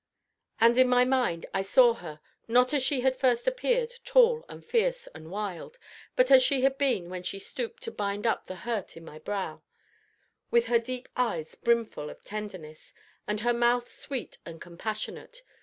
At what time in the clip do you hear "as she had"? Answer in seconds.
2.73-3.15, 6.31-6.79